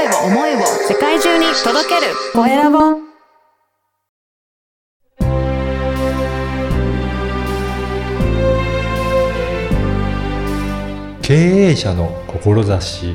[0.00, 2.78] 声を思いを世界中に届けるコエラボ
[11.20, 13.14] 経営者の志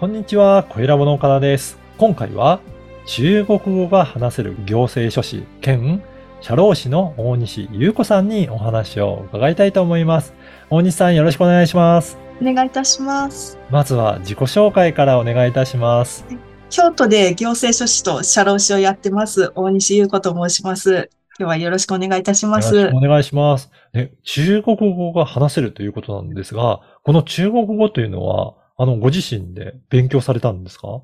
[0.00, 1.76] こんにちは、コエラボの岡田です。
[1.98, 2.60] 今回は
[3.04, 6.02] 中国語が話せる行政書士兼
[6.40, 10.32] 社労士の大西優子さんにお話を伺いたいと思います。
[10.70, 12.27] 大西さんよろしくお願いします。
[12.40, 13.58] お願いいたします。
[13.70, 16.24] まずは自己紹介からお願いいたします。
[16.70, 21.10] 京都で行政書士と社労士をやってます、大西優子と申します。
[21.38, 22.96] 今日はよろしくお願いいたしよろしますく。
[22.96, 23.70] お願いします。
[23.92, 31.02] で中国語が話せるということなんですが、この中国語というのは、あの、ご自身で勉強されたんですか？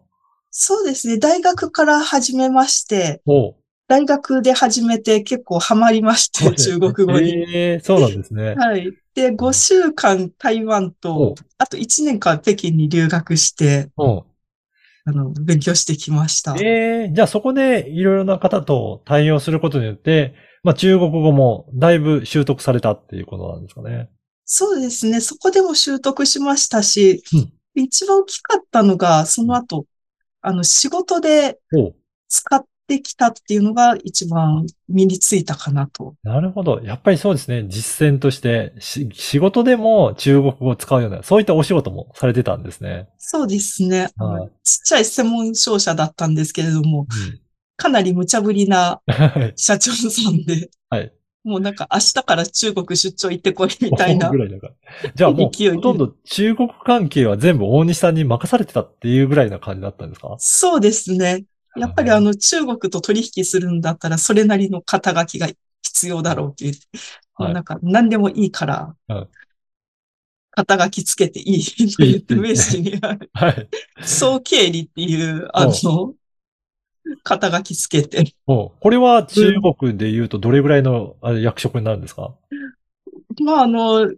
[0.50, 1.18] そうですね。
[1.18, 3.54] 大学から始めまして、お
[3.86, 7.32] 大学で始めて結構ハマりまして、中国語に。
[7.54, 8.54] ええそうなんですね。
[8.54, 8.92] はい。
[9.14, 14.22] で、5週間台湾おと、あと1年間北京に留学して、うん
[15.06, 16.56] あの、勉強してきました。
[16.56, 24.08] ええじゃあそこでいろいろな方と対応することによって、まあ中国語もだいぶ習得されたっていうことなんですかね。
[24.46, 25.20] そうですね。
[25.20, 29.86] そこでも習得しましたし、うん一番大きかったのが、その後、
[30.40, 31.92] あの、仕事でお
[32.28, 36.14] 使ってきたっていうのが一番身についたかなと。
[36.22, 36.80] なるほど。
[36.82, 37.64] やっぱりそうですね。
[37.68, 43.08] 実践としてし仕事でも中国語を使うような、そういったお仕事もされてたんですね。
[43.18, 44.08] そうですね。
[44.16, 47.40] はいちっちゃい専門商社だったんですけれども、うん
[47.76, 49.52] かなり無茶ぶりなはい。
[49.56, 51.12] 社長さんで、はい。
[51.42, 54.38] もうなんか明日から中国出張行ってこいみたいなぐ。
[54.38, 54.74] らいだから。
[55.12, 60.36] じゃあもうでほとんど中国関係は全部大西さんに任されてたっていうぐらいな感じだったんですか？
[60.38, 61.44] そうですね。
[61.76, 65.48] やっぱりあの中国と取引するんだったらそれなりの肩書きが
[65.82, 66.74] 必要だろうっていう。
[67.34, 67.54] はい。
[67.54, 69.28] なんか何でもいいからうん、
[70.52, 71.64] 肩書きつけていい。
[71.64, 72.98] と言って名刺 に、
[73.32, 73.68] はい。
[74.04, 76.14] 総経理っていう、あの、
[77.22, 78.34] 肩書きつけて。
[78.46, 82.34] これは中国で言うとどれぐらいのあ役職になるんですか？
[83.42, 84.12] まあ、あの、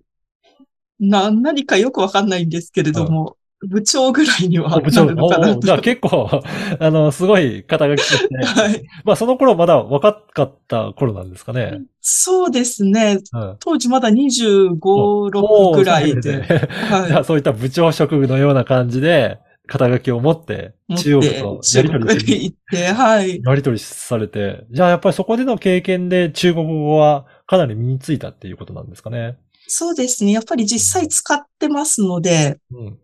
[1.00, 6.28] な、何かよくわかんないんですけれども、部長ぐらいには部長なるのかなじゃあ結構、
[6.78, 8.44] あの、すごい肩書きですね。
[8.44, 8.82] はい。
[9.04, 11.80] まあその頃まだ若かった頃なんですかね。
[12.00, 13.20] そうですね。
[13.32, 13.56] うん。
[13.58, 16.22] 当時まだ25、お6ーぐらいで。
[16.22, 16.46] すね
[16.90, 23.42] はいじゃあそういった部長職のような感じで、肩書きを持って、中国てとや中り取り行って、はい。
[23.42, 29.38] やり取りされて、じゃあやっぱりそこでの経験で中国語はかなり身についたっていうことなんですかね。
[29.66, 30.32] そうですね。
[30.32, 32.98] やっぱり実際使ってますので、うん。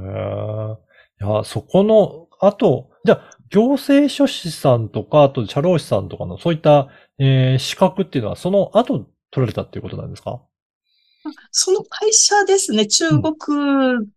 [0.00, 1.24] へえ。
[1.24, 10.40] いや、そこの、あと、じゃあ、行政書士さんとか、あと社労士さんとかのそういった、えー資格っていうのはその後取られたっていうことなんですか？
[11.50, 14.10] その会社ですね、中国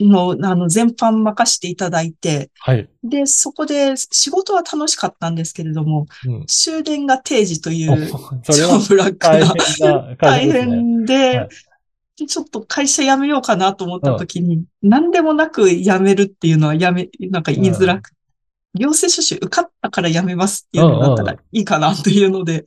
[0.00, 2.88] の、あの、全般任せていただいて、はい。
[3.02, 6.46] で、そこで仕事は楽しかったんですけれども、うん。
[6.46, 8.08] 終電が定時という、
[8.44, 10.50] 超はブラック大な、大。
[10.52, 11.48] 変で、はいで
[12.24, 18.10] ちょっと会社辞めようかなと思った時に、何でもなく辞めるっていうのは辞め、なんか言いづらく、
[18.74, 22.64] 行政書士受かったから辞めますっていうのだったらいいかなというので、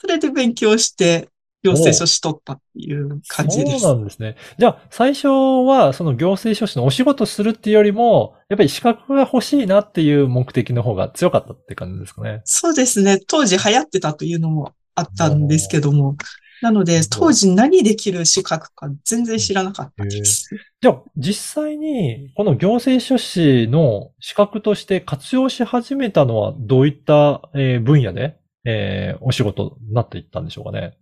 [0.00, 1.28] それで勉強して、
[1.62, 3.80] 行政書士取ったっていう感じです。
[3.80, 4.36] そうなんですね。
[4.58, 12.40] じゃあ、最初は、その行政書士のお仕事するっていうよりも、やっぱり資格が欲しいなっていう目的の方が強かったって感じですかね。
[12.44, 13.18] そうですね。
[13.26, 16.16] 当時流行ってたというのもあったんですけども。
[16.62, 20.50] なので、当時何できる資格か全然知らなかったです。
[20.80, 30.96] じゃあ、実際に、この行政書士の資格として活用し始めたのは、どういった、えー分野で、えーお仕事になっていったんでしょうかね？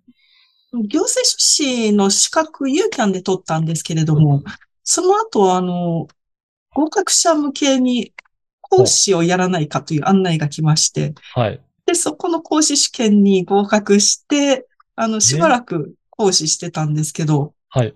[0.73, 4.43] 行政書士の資格、ユーキャンで取ったんですけれども、
[4.85, 6.07] その後、あの、
[6.75, 8.13] 合格者向けに
[8.61, 11.61] 講師をやらないかという案内が来まして、はい。
[11.87, 14.68] で、そこの講師試験に合格して、
[15.01, 17.95] あの、しばらく講師してたんですけど、はい。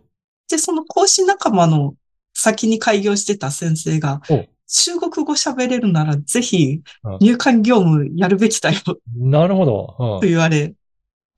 [0.49, 1.95] で、その講師仲間の
[2.33, 8.79] 先に開業してた先生がお、中国語喋れるならぜひうん入管業務やるべきだよ。
[8.85, 10.21] となるほど。
[10.23, 10.29] うん。
[10.29, 10.75] 言われ、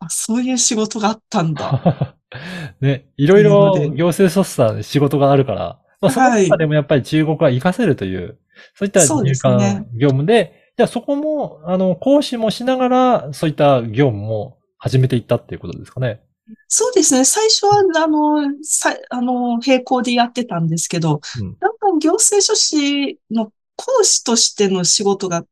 [0.00, 2.17] あ、そういう仕事があったんだ。
[2.81, 6.44] ね、いろいろ行政書士さん仕事があるから、まあ、そのはい。
[6.44, 8.39] 中でもやっぱり中国は活かせるという、
[8.75, 16.21] そういった入管業務で、じゃあそこも、あの、講師もしながら、そういった業務も始めていったっていうことですかね。
[16.69, 17.25] そうですね。
[17.25, 25.47] 最初は、あの、さ、あの、並行でやってたんですけど、うんだんだん行政書士の講師としての仕事が、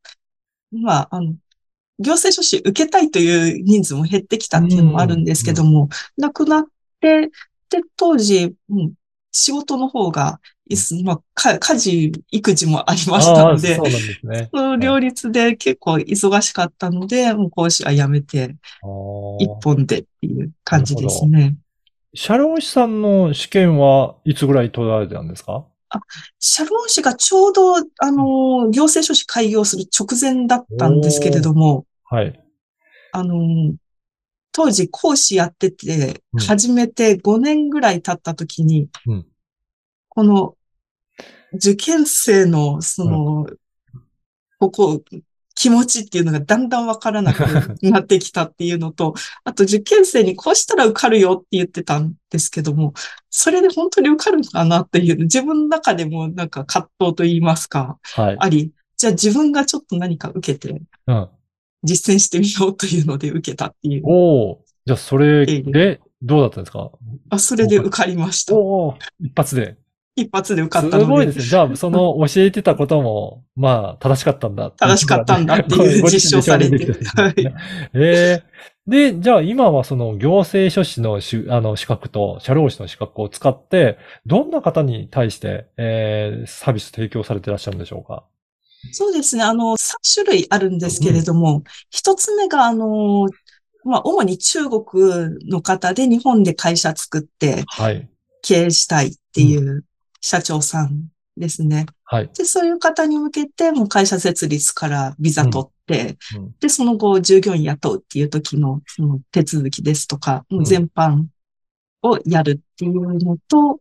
[0.71, 1.33] まあ、あの、
[1.97, 6.65] 行政書士受けたいという人数も減ってきたっていうのもあるんですけども、なくなっ
[7.01, 7.31] て、
[7.71, 8.93] で、当時、うん、
[9.33, 10.39] 仕事の方が、
[10.69, 10.95] いす。
[11.03, 14.49] まあ、か家事、育児もありましたああ、のでそう、なんですね。
[14.55, 18.55] その両立で結構忙しかったので、もう講師は辞めて、
[19.39, 21.57] 一本でっていう感じですね。
[22.15, 25.65] 社労士さんの試験はいつぐらい取られてたんですか？
[26.39, 32.39] 社労士がちょうど、あの、行政書士開業する直前だったんですけれども、はい。
[33.11, 33.73] あの、
[34.53, 39.25] 当時講師やっててうん、始めて5年ぐらい経った時に、うん
[40.15, 40.55] この
[41.53, 43.47] 受験生の、その、
[44.59, 45.03] ここ、
[45.55, 47.39] 気持ちっていうのがだんだんわからなく
[47.83, 49.13] なってきたっていうのと、
[49.43, 52.93] あと受験生にこうしたら受かるよって言ってたんですけども、
[53.29, 58.37] それで本当に受かるのかなっていう、自分の中でもなんか葛藤と言いますか、はい。
[58.39, 61.29] あり、じゃあ自分がちょっと何か受けてうん。
[61.83, 64.01] 実践してみようというので受けたっていう。
[64.05, 64.61] おお。
[64.85, 66.91] じゃあ、それで、どうだったんですか？
[67.29, 68.55] あ、それで受かりました。
[68.55, 68.95] おお。
[69.19, 69.77] 一発で。
[70.15, 71.09] 一発で受かすったので。
[71.09, 71.43] ごいですね。
[71.43, 74.71] じゃあ、その教えてたことも、 まあ、正しかったんだ。
[74.71, 77.55] 正しかったんだっていう実証されて証明できたんですね
[77.93, 78.43] ええ
[78.85, 88.25] で、じゃあ今はその行政書士のしあの資格と社労士の資格を使って、どんな方に対して、えー、サービス提供されていらっしゃるんでしょうか？
[88.91, 89.43] そうですね。
[89.43, 93.27] あの、3種類あるんですけれども、一、つ目が、あの、
[93.83, 98.09] まあ、主に中国の方で日本で会社作ってはい。
[98.41, 99.85] 経営したいっていう
[100.21, 101.07] 社長さん
[101.37, 101.85] ですね。
[102.03, 102.29] はい。
[102.37, 111.25] で、そういう方に向けて、もう会社設立からビザ取って、うんで、その後従業員雇うっていう時のその手続きですとか、もう全般
[112.01, 113.79] をやるっていうのと、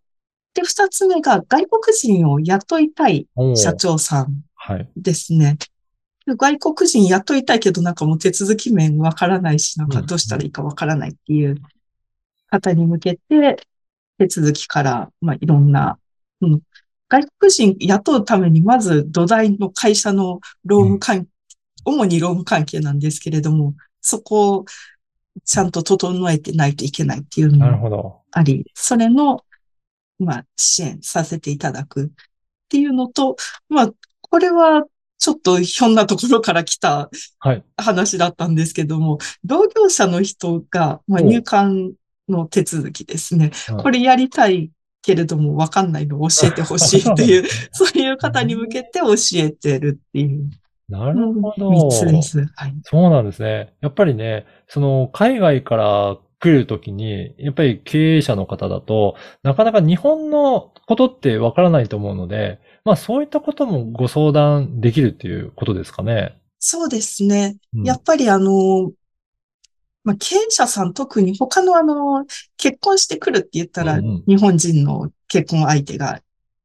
[0.54, 3.26] で、二つ目が外国人を雇いたい
[3.56, 4.90] 社長さんはい。
[4.96, 5.58] ですね。
[6.26, 11.60] で外国人雇いたいけどなんかもう手続き面わからないし、なんかどうしたらいいかわからないっていう
[12.48, 13.56] 方に向けて、
[14.18, 15.98] 手続きから、まあ、いろんな、
[16.40, 16.60] うん、
[17.08, 21.26] 外国人雇うためにまず土台の会社の労務関、
[21.84, 24.64] 主に労務関係なんですけれども、そこを
[25.44, 28.22] ちゃんと整えてないといけないっていうのも。
[28.30, 29.44] あり、それの、
[30.18, 32.08] まあ、支援させていただくっ
[32.68, 33.36] ていうのと、
[33.68, 33.90] まあ、
[34.32, 34.84] これは
[35.18, 37.62] ちょっとひょんなところから来たはい。
[37.76, 41.92] 話だったんですけども、同業者の人が、まあ、お入管
[42.30, 43.52] の手続きですね。
[43.70, 44.70] うんこれやりたい
[45.02, 50.48] けれどもわかんないのを教えてほしいっていう、 そういう方に向けて教えてるっていう
[50.88, 51.70] なるほど。
[51.70, 52.38] 三つです。
[52.56, 52.74] はい。
[52.84, 53.74] そうなんですね。
[53.82, 66.36] やっぱりね、その海外から来るときに、やっぱり経営者の方だと、なかなか日本のことってわからないと思うので、まあそういったこともご相談できるっていうことですかね。
[66.58, 67.56] そうですね。
[67.74, 68.90] うんやっぱりあの、
[70.02, 76.20] まあ、経営者さん特に他のあの、結婚してくるって言ったら、うんうん日本人の結婚相手が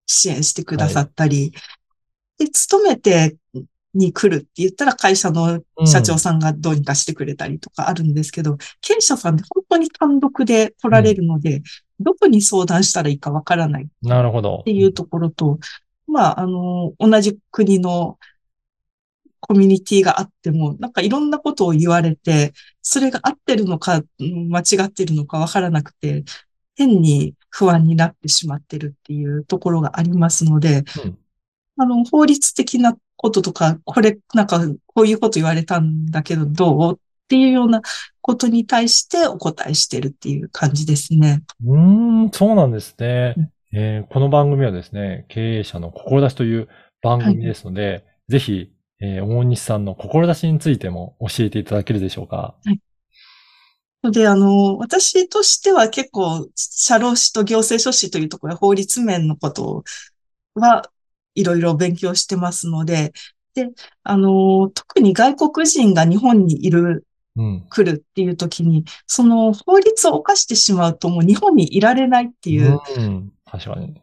[0.07, 1.53] 支援してくださったり、
[2.39, 3.35] で、勤めて
[3.97, 11.61] に来るって言ったら会社の社長さんがどうにかしてくれたりとかあるんですけど、経営者さんって本当に単独で来られるので、
[11.99, 13.87] どこに相談したらいいかわからない。
[14.01, 14.59] なるほど。
[14.61, 15.59] っていうところと、
[16.07, 18.17] まあ、あの、同じ国の
[19.39, 26.23] コミュニティがあっても、なんかいろんなことを言われて、それが合ってるのか、うん間違ってるのかわからなくて、
[26.75, 31.17] 変に不安になってしまってるっていうところがありますので、うん。
[31.77, 36.93] あの、法律的なこととか、これ、なんか、こういうこと言われたんだけど、どう？
[36.95, 37.81] っていうような
[38.21, 41.43] ことに対してお答えしてるっていう感じですね。
[41.65, 43.51] うーん、そうなんですねうん。
[43.73, 46.69] えーこの番組はですね、経営者の志という
[47.01, 48.71] 番組ですので、ぜひ、
[49.01, 52.55] えー大西さんの志についても教えていただけるでしょうか？
[54.09, 59.83] で、あの、私としては結構、社労士と行政書士というところや法律面のこと
[60.53, 60.89] は
[61.39, 63.13] いろいろ勉強してますので、
[63.53, 63.69] で、
[64.03, 67.67] あの、特に外国人が日本にいる、うん。
[67.69, 73.31] 来るっていう時に、その法律を犯してしまうともう日本にいられないっていう、うん。
[73.45, 74.01] 確かに。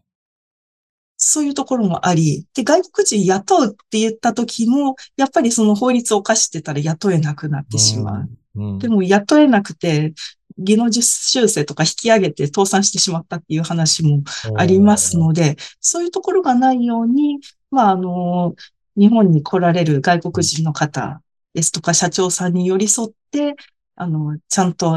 [1.17, 8.21] そういうところもあり、で、外国人雇うって言った時も、やっぱりその法律を犯してたら雇えなくなってしまう。
[8.21, 8.25] うん。
[8.25, 8.35] うん
[8.79, 10.15] でも雇えなくて、
[10.59, 14.23] 技能実習生とか引き上げて倒産してしまったっていう話も
[14.57, 18.55] ありますので、そういうところがないように、まあ、あの、
[18.97, 21.21] 日本に来られる外国人の方
[21.55, 23.57] ですとか、社長さんに寄り添って、
[23.97, 24.97] あの、ちゃんと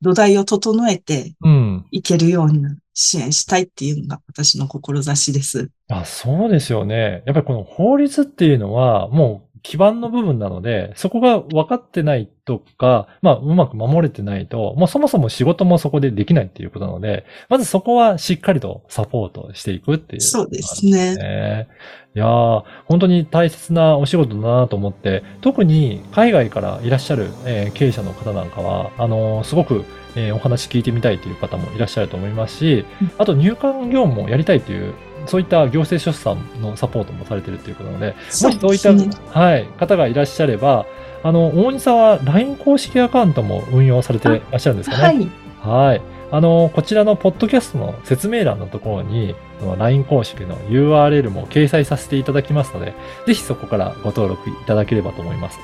[0.00, 1.86] 土台を整えてうん。
[1.90, 5.70] いけるように支援したいっていうのが私の志です。
[5.88, 7.22] あ、そうですよね。
[7.26, 21.16] やっぱりこの法律っていうのは、もう基盤の部分なので、そこが分かってないとか、まあ、うまく守れてないと、もうそもそも仕事もそこでできないっていうことなので、まずそこはしっかりとサポートしていくっていう、そうですね。
[21.16, 21.68] ね。
[22.14, 29.84] いやー、本当に大切なお仕事だなと思って、特に海外からいらっしゃる、えー経営者の方なんかは、あのーすごく、
[30.18, 34.94] えーお話聞いてみたいという方もいらっしゃると思いますしうん、あと入管業務もやりたいという、
[35.26, 40.86] そういった行政書士さんのサポートもされてるということなので、もしそういった、はい、方がいらっしゃれば、
[41.22, 45.28] あの、大西さんは LINE 公式アカウントも運用されていらっしゃるんですかね？
[45.60, 45.88] はい。
[45.88, 46.02] はい。
[46.30, 49.34] あの、こちらのポッドキャストの説明欄のところに、
[49.78, 52.94] LINE 公式の URL も掲載させていただきますので、
[53.26, 55.58] ぜひそこからご登録いただければと思います。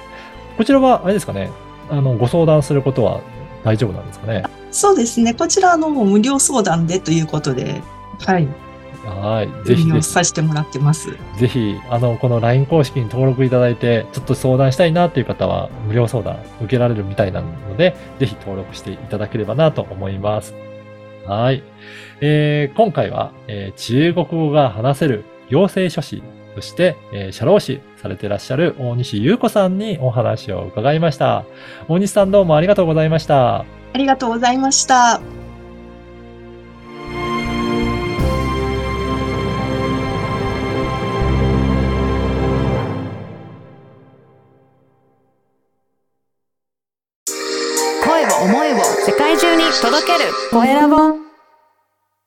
[0.56, 1.50] こちらは、あれですかね、
[1.90, 3.20] あの、ご相談することは
[3.64, 4.44] 大丈夫なんですかね？
[4.70, 5.34] そうですね。
[5.34, 7.80] こちら、あの、無料相談でということで、
[8.24, 8.48] はい。
[9.04, 9.66] はい。
[9.66, 11.10] ぜひぜひ、させてもらってます。
[11.38, 20.54] ぜひ、あの、この LINE 公式に登録いただいて、ちょっと相談したいなっていう方は、無料相談受けられるみたいなので、ぜひ登録していただければなと思います。
[21.26, 21.62] はい。
[22.20, 26.22] えー今回は、えー中国語が話せる行政書士、
[26.54, 31.44] そして、えー社労士されていらっしゃる大西優子さんにお話を伺いました。
[31.88, 33.60] 大西さんどうもありがとうございました。
[33.60, 35.20] ありがとうございました。
[48.04, 51.23] 声を思いを世界中に届けるコエラボ